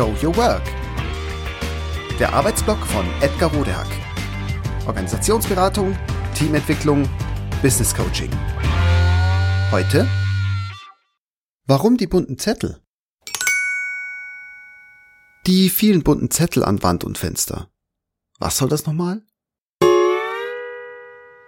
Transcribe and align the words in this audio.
Show 0.00 0.16
Your 0.22 0.34
Work. 0.38 0.62
Der 2.18 2.32
Arbeitsblock 2.32 2.78
von 2.86 3.04
Edgar 3.20 3.52
Rodehack. 3.52 3.86
Organisationsberatung, 4.86 5.94
Teamentwicklung, 6.34 7.06
Business 7.60 7.94
Coaching. 7.94 8.30
Heute 9.70 10.08
Warum 11.66 11.98
die 11.98 12.06
bunten 12.06 12.38
Zettel? 12.38 12.80
Die 15.46 15.68
vielen 15.68 16.02
bunten 16.02 16.30
Zettel 16.30 16.64
an 16.64 16.82
Wand 16.82 17.04
und 17.04 17.18
Fenster. 17.18 17.68
Was 18.38 18.56
soll 18.56 18.70
das 18.70 18.86
nochmal? 18.86 19.20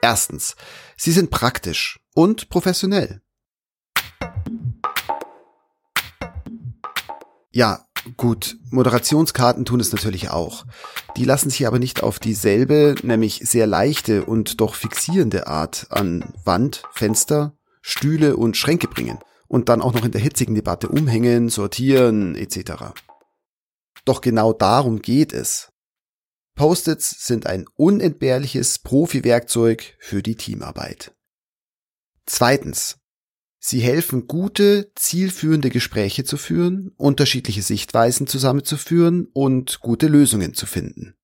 Erstens, 0.03 0.57
sie 0.99 1.13
sind 1.13 1.31
praktisch 1.31 2.01
und 2.15 2.51
professionell. 2.51 3.23
Ja, 7.51 7.87
gut, 8.17 8.57
Moderationskarten 8.71 9.65
tun 9.65 9.81
es 9.81 9.93
natürlich 9.93 10.31
auch. 10.31 10.65
Die 11.17 11.25
lassen 11.25 11.51
sich 11.51 11.67
aber 11.67 11.79
nicht 11.79 12.03
auf 12.03 12.19
dieselbe, 12.19 12.95
nämlich 13.03 13.41
sehr 13.45 13.67
leichte 13.67 14.25
und 14.25 14.61
doch 14.61 14.75
fixierende 14.75 15.47
Art 15.47 15.87
an 15.91 16.35
Wand, 16.45 16.83
Fenster, 16.93 17.57
Stühle 17.81 18.37
und 18.37 18.57
Schränke 18.57 18.89
bringen 18.89 19.19
und 19.49 19.69
dann 19.69 19.83
auch 19.83 19.93
noch 19.93 20.05
in 20.05 20.13
der 20.13 20.21
hitzigen 20.21 20.55
Debatte 20.55 20.89
umhängen, 20.89 21.49
sortieren 21.49 22.37
etc. 22.37 22.93
Doch 24.05 24.21
genau 24.21 24.53
darum 24.53 25.03
geht 25.03 25.33
es. 25.33 25.73
Post-its 26.55 27.27
sind 27.27 27.47
ein 27.47 27.67
unentbehrliches 27.77 28.79
Profi-Werkzeug 28.81 29.97
für 29.99 30.23
die 30.23 30.37
Teamarbeit. 30.37 31.15
Zweitens. 32.27 33.02
Sie 33.65 33.79
helfen, 33.79 34.27
gute, 34.27 34.91
zielführende 34.97 35.71
Gespräche 35.71 36.25
zu 36.25 36.37
führen, 36.37 36.91
unterschiedliche 36.97 37.63
Sichtweisen 37.63 38.27
zusammenzuführen 38.27 39.29
und 39.33 39.79
gute 39.79 40.09
Lösungen 40.09 40.53
zu 40.53 40.67
finden. 40.67 41.15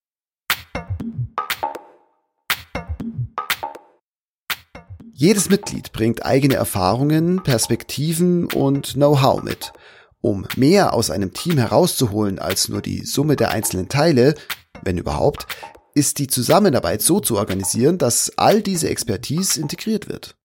Jedes 5.12 5.50
Mitglied 5.50 5.90
bringt 5.90 6.24
eigene 6.24 6.54
Erfahrungen, 6.54 7.42
Perspektiven 7.42 8.46
und 8.52 8.92
Know-how 8.92 9.42
mit. 9.42 9.72
Um 10.20 10.46
mehr 10.54 10.94
aus 10.94 11.10
einem 11.10 11.32
Team 11.32 11.58
herauszuholen 11.58 12.38
als 12.38 12.68
nur 12.68 12.82
die 12.82 13.04
Summe 13.04 13.34
der 13.34 13.50
einzelnen 13.50 13.88
Teile, 13.88 14.36
wenn 14.84 14.96
überhaupt, 14.96 15.48
ist 15.92 16.20
die 16.20 16.28
Zusammenarbeit 16.28 17.02
so 17.02 17.18
zu 17.18 17.36
organisieren, 17.36 17.98
dass 17.98 18.30
all 18.36 18.62
diese 18.62 18.88
Expertise 18.88 19.60
integriert 19.60 20.08
wird. 20.08 20.36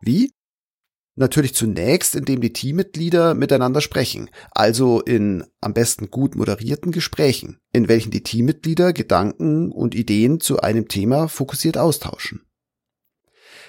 Wie? 0.00 0.32
Natürlich 1.14 1.54
zunächst, 1.54 2.14
indem 2.14 2.40
die 2.40 2.54
Teammitglieder 2.54 3.34
miteinander 3.34 3.82
sprechen, 3.82 4.30
also 4.50 5.02
in 5.02 5.44
am 5.60 5.74
besten 5.74 6.10
gut 6.10 6.36
moderierten 6.36 6.90
Gesprächen, 6.90 7.60
in 7.72 7.88
welchen 7.88 8.10
die 8.10 8.22
Teammitglieder 8.22 8.94
Gedanken 8.94 9.70
und 9.70 9.94
Ideen 9.94 10.40
zu 10.40 10.60
einem 10.60 10.88
Thema 10.88 11.28
fokussiert 11.28 11.76
austauschen. 11.76 12.46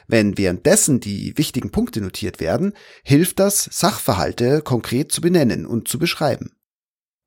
Wenn 0.08 0.38
währenddessen 0.38 1.02
die 1.02 1.38
wichtigen 1.38 1.72
Punkte 1.72 2.00
notiert 2.02 2.39
werden, 2.39 2.73
hilft 3.03 3.39
das, 3.39 3.63
Sachverhalte 3.72 4.61
konkret 4.61 5.11
zu 5.11 5.22
benennen 5.22 5.66
und 5.66 5.88
zu 5.88 6.00
beschreiben. 6.00 6.55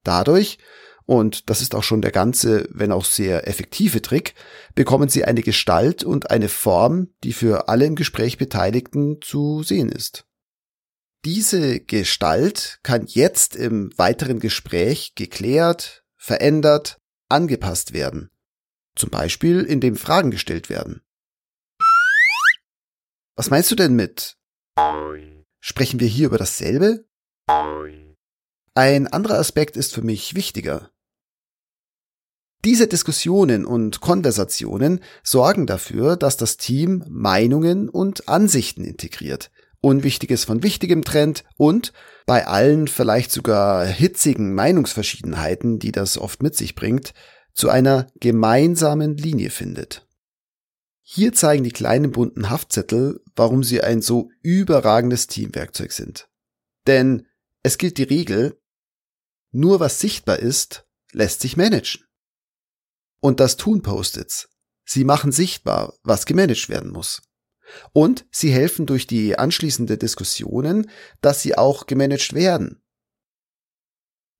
Dadurch 0.02 0.58
und 1.06 1.48
das 1.48 1.62
ist 1.62 1.74
auch 1.76 1.84
schon 1.84 2.02
der 2.02 2.10
ganze, 2.10 2.68
wenn 2.72 2.90
auch 2.90 3.04
sehr 3.04 3.46
effektive 3.46 4.02
Trick, 4.02 4.34
bekommen 4.74 5.08
sie 5.08 5.24
eine 5.24 5.42
Gestalt 5.42 6.02
und 6.02 6.30
eine 6.30 6.48
Form, 6.48 7.14
die 7.22 7.32
für 7.32 7.68
alle 7.68 7.86
im 7.86 7.94
Gespräch 7.94 8.38
Beteiligten 8.38 9.22
zu 9.22 9.62
sehen 9.62 9.88
ist. 9.88 10.26
Diese 11.24 11.80
Gestalt 11.80 12.80
kann 12.82 13.06
jetzt 13.06 13.54
im 13.54 13.96
weiteren 13.96 14.40
Gespräch 14.40 15.14
geklärt, 15.14 16.04
verändert, 16.16 17.00
angepasst 17.28 17.92
werden. 17.92 18.30
Zum 18.96 19.10
Beispiel, 19.10 19.62
indem 19.62 19.96
Fragen 19.96 20.30
gestellt 20.30 20.68
werden. 20.68 21.02
Was 23.36 23.50
meinst 23.50 23.70
du 23.70 23.76
denn 23.76 23.94
mit? 23.94 24.36
Sprechen 25.60 26.00
wir 26.00 26.08
hier 26.08 26.26
über 26.26 26.38
dasselbe? 26.38 27.04
Ein 28.74 29.06
anderer 29.06 29.38
Aspekt 29.38 29.76
ist 29.76 29.94
für 29.94 30.02
mich 30.02 30.34
wichtiger. 30.34 30.90
Diese 32.64 32.88
Diskussionen 32.88 33.64
und 33.64 34.00
Konversationen 34.00 35.00
sorgen 35.22 35.66
dafür, 35.66 36.16
dass 36.16 36.36
das 36.36 36.56
Team 36.56 37.04
Meinungen 37.08 37.88
und 37.88 38.28
Ansichten 38.28 38.84
integriert, 38.84 39.50
Unwichtiges 39.80 40.44
von 40.44 40.62
Wichtigem 40.62 41.04
trennt 41.04 41.44
und 41.56 41.92
bei 42.26 42.46
allen 42.46 42.88
vielleicht 42.88 43.30
sogar 43.30 43.86
hitzigen 43.86 44.52
Meinungsverschiedenheiten, 44.54 45.78
die 45.78 45.92
das 45.92 46.18
oft 46.18 46.42
mit 46.42 46.56
sich 46.56 46.74
bringt, 46.74 47.12
zu 47.52 47.68
einer 47.68 48.08
gemeinsamen 48.18 49.16
Linie 49.16 49.50
findet. 49.50 50.06
Hier 51.02 51.32
zeigen 51.32 51.62
die 51.62 51.70
kleinen 51.70 52.10
bunten 52.10 52.50
Haftzettel, 52.50 53.22
warum 53.36 53.62
sie 53.62 53.80
ein 53.80 54.02
so 54.02 54.28
überragendes 54.42 55.28
Teamwerkzeug 55.28 55.92
sind. 55.92 56.28
Denn 56.88 57.26
es 57.62 57.78
gilt 57.78 57.98
die 57.98 58.02
Regel, 58.02 58.60
nur 59.52 59.78
was 59.78 60.00
sichtbar 60.00 60.40
ist, 60.40 60.84
lässt 61.12 61.40
sich 61.40 61.56
managen. 61.56 62.05
Und 63.20 63.40
das 63.40 63.56
tun 63.56 63.82
Post-its. 63.82 64.48
Sie 64.84 65.04
machen 65.04 65.32
sichtbar, 65.32 65.94
was 66.02 66.26
gemanagt 66.26 66.68
werden 66.68 66.92
muss. 66.92 67.22
Und 67.92 68.24
sie 68.30 68.52
helfen 68.52 68.86
durch 68.86 69.06
die 69.06 69.38
anschließende 69.38 69.98
Diskussionen, 69.98 70.90
dass 71.20 71.42
sie 71.42 71.58
auch 71.58 71.86
gemanagt 71.86 72.34
werden. 72.34 72.82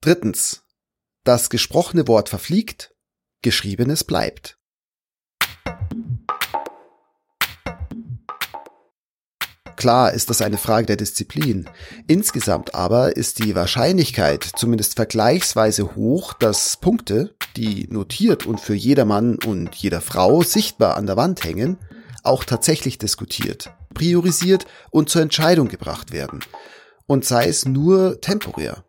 Drittens. 0.00 0.62
Das 1.24 1.50
gesprochene 1.50 2.06
Wort 2.06 2.28
verfliegt, 2.28 2.94
geschriebenes 3.42 4.04
bleibt. 4.04 4.56
Klar 9.76 10.14
ist 10.14 10.30
das 10.30 10.40
eine 10.40 10.56
Frage 10.56 10.86
der 10.86 10.96
Disziplin. 10.96 11.68
Insgesamt 12.06 12.74
aber 12.74 13.16
ist 13.16 13.44
die 13.44 13.54
Wahrscheinlichkeit 13.54 14.42
zumindest 14.42 14.96
vergleichsweise 14.96 15.94
hoch, 15.94 16.32
dass 16.32 16.78
Punkte, 16.78 17.35
die 17.56 17.88
notiert 17.90 18.46
und 18.46 18.60
für 18.60 18.74
jedermann 18.74 19.38
und 19.44 19.74
jeder 19.74 20.00
Frau 20.00 20.42
sichtbar 20.42 20.96
an 20.96 21.06
der 21.06 21.16
Wand 21.16 21.44
hängen, 21.44 21.78
auch 22.22 22.44
tatsächlich 22.44 22.98
diskutiert, 22.98 23.72
priorisiert 23.94 24.66
und 24.90 25.08
zur 25.08 25.22
Entscheidung 25.22 25.68
gebracht 25.68 26.12
werden. 26.12 26.40
Und 27.06 27.24
sei 27.24 27.48
es 27.48 27.64
nur 27.64 28.20
temporär. 28.20 28.84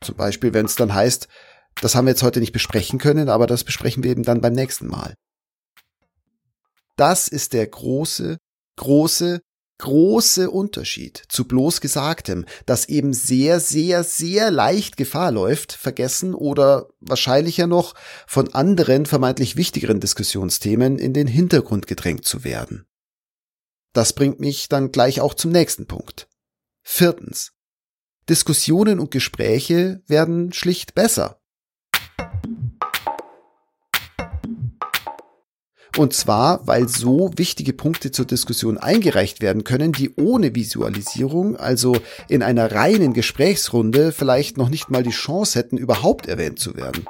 Zum 0.00 0.16
Beispiel, 0.16 0.54
wenn 0.54 0.66
es 0.66 0.76
dann 0.76 0.94
heißt, 0.94 1.28
das 1.80 1.94
haben 1.94 2.06
wir 2.06 2.10
jetzt 2.10 2.22
heute 2.22 2.40
nicht 2.40 2.52
besprechen 2.52 2.98
können, 2.98 3.28
aber 3.28 3.46
das 3.46 3.64
besprechen 3.64 4.02
wir 4.02 4.10
eben 4.10 4.22
dann 4.22 4.40
beim 4.40 4.52
nächsten 4.52 4.86
Mal. 4.86 5.14
Das 6.96 7.28
ist 7.28 7.52
der 7.52 7.66
große, 7.66 8.38
große, 8.76 9.40
große 9.82 10.48
Unterschied 10.48 11.24
zu 11.28 11.46
bloß 11.46 11.80
Gesagtem, 11.80 12.46
das 12.66 12.88
eben 12.88 13.12
sehr, 13.12 13.58
sehr, 13.58 14.04
sehr 14.04 14.52
leicht 14.52 14.96
Gefahr 14.96 15.32
läuft, 15.32 15.72
vergessen 15.72 16.34
oder 16.34 16.88
wahrscheinlicher 17.00 17.66
noch 17.66 17.94
von 18.26 18.54
anderen 18.54 19.06
vermeintlich 19.06 19.56
wichtigeren 19.56 19.98
Diskussionsthemen 19.98 20.98
in 20.98 21.12
den 21.12 21.26
Hintergrund 21.26 21.88
gedrängt 21.88 22.24
zu 22.24 22.44
werden. 22.44 22.86
Das 23.92 24.12
bringt 24.12 24.38
mich 24.38 24.68
dann 24.68 24.92
gleich 24.92 25.20
auch 25.20 25.34
zum 25.34 25.50
nächsten 25.50 25.86
Punkt. 25.86 26.28
Viertens. 26.82 27.52
Diskussionen 28.28 29.00
und 29.00 29.10
Gespräche 29.10 30.00
werden 30.06 30.52
schlicht 30.52 30.94
besser. 30.94 31.40
Und 35.98 36.14
zwar, 36.14 36.66
weil 36.66 36.88
so 36.88 37.30
wichtige 37.36 37.74
Punkte 37.74 38.12
zur 38.12 38.24
Diskussion 38.24 38.78
eingereicht 38.78 39.42
werden 39.42 39.62
können, 39.62 39.92
die 39.92 40.14
ohne 40.16 40.54
Visualisierung, 40.54 41.56
also 41.56 41.96
in 42.28 42.42
einer 42.42 42.72
reinen 42.72 43.12
Gesprächsrunde, 43.12 44.12
vielleicht 44.12 44.56
noch 44.56 44.70
nicht 44.70 44.90
mal 44.90 45.02
die 45.02 45.10
Chance 45.10 45.58
hätten, 45.58 45.76
überhaupt 45.76 46.26
erwähnt 46.26 46.58
zu 46.58 46.76
werden. 46.76 47.06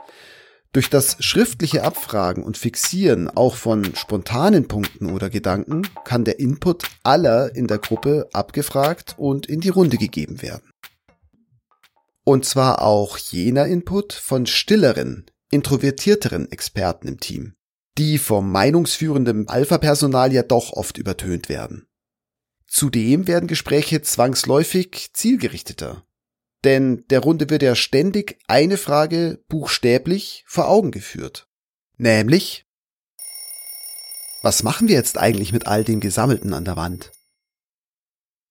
Durch 0.73 0.91
das 0.91 1.17
schriftliche 1.21 1.85
Abfragen 1.85 2.43
und 2.43 2.57
Fixieren 2.57 3.29
auch 3.29 3.57
von 3.57 3.95
spontanen 3.95 4.67
Punkten 4.67 5.11
oder 5.11 5.31
Gedanken 5.31 5.83
kann 6.05 6.25
der 6.25 6.41
Input 6.41 6.85
aller 7.05 7.55
in 7.55 7.69
der 7.69 7.79
Gruppe 7.79 8.29
abgefragt 8.33 9.15
und 9.17 9.47
in 9.47 9.61
die 9.61 9.69
Runde 9.69 9.99
gegeben 9.99 10.43
werden. 10.43 10.71
Und 12.25 12.47
zwar 12.47 12.83
auch 12.83 13.19
jener 13.19 13.67
Input 13.67 14.13
von 14.13 14.47
stilleren, 14.47 15.27
introvertierteren 15.51 16.51
Experten 16.51 17.07
im 17.07 17.21
Team 17.21 17.55
die 17.99 18.19
vom 18.19 18.51
meinungsführenden 18.51 19.49
Alpha-Personal 19.49 20.33
ja 20.33 20.43
doch 20.43 20.73
oft 20.73 20.99
übertönt 20.99 21.49
werden. 21.49 21.87
Zudem 22.67 23.27
werden 23.27 23.49
Gespräche 23.49 24.01
zwangsläufig 24.03 25.11
zielgerichteter. 25.13 26.07
Denn 26.65 27.05
der 27.11 27.21
Runde 27.21 27.51
wird 27.51 27.63
ja 27.63 27.75
ständig 27.75 28.39
eine 28.47 28.79
Frage 28.79 29.45
buchstäblich 29.49 30.45
vor 30.47 30.69
Augen 30.69 30.91
geführt. 30.91 31.49
Nämlich, 31.99 32.67
was 34.43 34.63
machen 34.63 34.89
wir 34.89 34.95
jetzt 34.95 35.19
eigentlich 35.19 35.53
mit 35.53 35.67
all 35.67 35.85
dem 35.85 36.01
Gesammelten 36.01 36.55
an 36.55 36.65
der 36.65 36.77
Wand? 36.77 37.13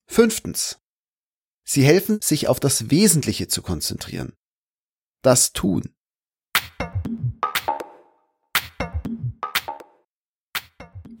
Fünftens. 0.06 0.78
Sie 1.64 1.84
helfen, 1.84 2.20
sich 2.20 2.48
auf 2.48 2.60
das 2.60 2.90
Wesentliche 2.90 3.48
zu 3.48 3.62
konzentrieren. 3.62 4.34
das 5.22 5.52
tun. 5.52 5.94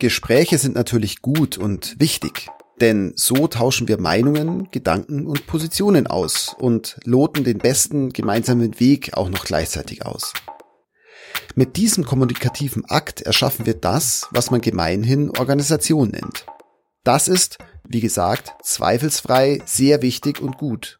Gespräche 0.02 0.58
sind 0.58 0.74
natürlich 0.74 1.22
gut 1.22 1.58
und 1.58 1.94
wichtig, 2.00 2.48
denn 2.80 3.12
so 3.14 3.46
tauschen 3.46 3.86
wir 3.86 4.00
Meinungen, 4.00 4.68
Gedanken 4.72 5.28
und 5.28 5.46
Positionen 5.46 6.08
aus 6.08 6.56
und 6.58 6.98
loten 7.04 7.44
den 7.44 7.58
besten 7.58 8.12
gemeinsamen 8.12 8.80
Weg 8.80 9.16
auch 9.16 9.28
noch 9.28 9.44
gleichzeitig 9.44 10.04
aus. 10.04 10.32
Mit 11.54 11.76
diesem 11.76 12.04
kommunikativen 12.04 12.84
Akt 12.86 13.20
erschaffen 13.20 13.64
wir 13.64 13.74
das, 13.74 14.26
was 14.32 14.50
man 14.50 14.60
gemeinhin 14.60 15.30
Organisation 15.38 16.08
nennt. 16.08 16.46
Das 17.04 17.28
ist, 17.28 17.58
wie 17.88 18.00
gesagt, 18.00 18.54
zweifelsfrei 18.60 19.62
sehr 19.66 20.02
wichtig 20.02 20.40
und 20.40 20.58
gut. 20.58 20.98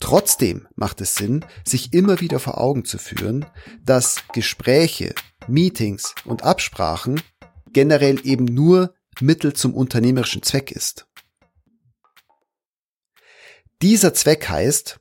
Trotzdem 0.00 0.68
macht 0.74 1.02
es 1.02 1.16
Sinn, 1.16 1.44
sich 1.66 1.92
immer 1.92 2.22
wieder 2.22 2.38
vor 2.38 2.58
Augen 2.58 2.86
zu 2.86 2.96
führen, 2.96 3.44
dass 3.84 4.22
Gespräche, 4.32 5.14
Meetings 5.48 6.14
und 6.24 6.44
Absprachen 6.44 7.20
generell 7.74 8.26
eben 8.26 8.46
nur 8.46 8.94
Mittel 9.20 9.52
zum 9.52 9.74
unternehmerischen 9.74 10.42
Zweck 10.42 10.72
ist. 10.72 11.06
Dieser 13.82 14.14
Zweck 14.14 14.48
heißt, 14.48 14.98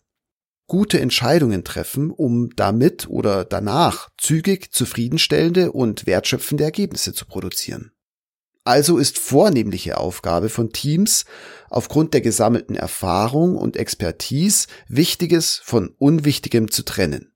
gute 0.67 0.99
Entscheidungen 0.99 1.63
treffen, 1.63 2.11
um 2.11 2.49
damit 2.55 3.07
oder 3.07 3.45
danach 3.45 4.09
zügig 4.17 4.73
zufriedenstellende 4.73 5.71
und 5.71 6.05
wertschöpfende 6.05 6.63
Ergebnisse 6.63 7.13
zu 7.13 7.25
produzieren. 7.25 7.91
Also 8.65 8.97
ist 8.97 9.17
vornehmliche 9.17 9.97
Aufgabe 9.97 10.49
von 10.49 10.71
Teams, 10.71 11.25
aufgrund 11.69 12.13
der 12.13 12.21
gesammelten 12.21 12.75
Erfahrung 12.75 13.57
und 13.57 13.75
Expertise 13.75 14.67
Wichtiges 14.87 15.61
von 15.63 15.89
Unwichtigem 15.97 16.71
zu 16.71 16.83
trennen. 16.83 17.32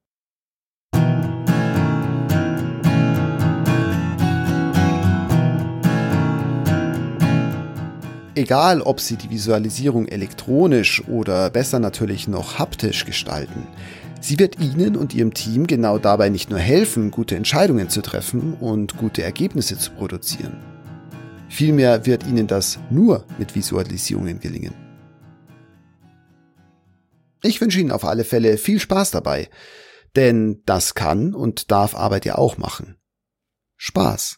Egal, 8.38 8.82
ob 8.82 9.00
Sie 9.00 9.16
die 9.16 9.32
Visualisierung 9.32 10.08
elektronisch 10.08 11.04
oder 11.08 11.50
besser 11.50 11.80
natürlich 11.80 12.28
noch 12.28 12.60
haptisch 12.60 13.04
gestalten, 13.04 13.66
sie 14.22 14.38
wird 14.38 14.60
Ihnen 14.60 14.96
und 14.96 15.16
Ihrem 15.16 15.34
Team 15.34 15.66
genau 15.66 15.98
dabei 15.98 16.30
nicht 16.30 16.52
nur 16.52 16.60
helfen, 16.60 17.10
gute 17.10 17.36
Entscheidungen 17.36 17.90
zu 17.90 18.04
treffen 18.04 18.54
und 18.54 18.96
gute 18.96 19.24
Ergebnisse 19.24 19.80
zu 19.80 19.90
produzieren. 19.90 20.56
Vielmehr 21.50 22.06
wird 22.06 22.28
Ihnen 22.28 22.46
das 22.46 22.78
nur 22.92 23.26
mit 23.40 23.56
Visualisierungen 23.56 24.40
gelingen. 24.40 24.76
Ich 27.42 27.60
wünsche 27.60 27.80
Ihnen 27.80 27.92
auf 27.92 28.06
alle 28.06 28.24
Fälle 28.24 28.60
viel 28.60 28.80
Spaß 28.80 29.10
dabei, 29.10 29.50
denn 30.16 30.62
das 30.68 30.94
kann 30.94 31.34
und 31.34 31.72
darf 31.72 31.96
Arbeit 31.96 32.26
ja 32.26 32.38
auch 32.38 32.60
machen. 32.60 32.98
Spaß. 33.78 34.38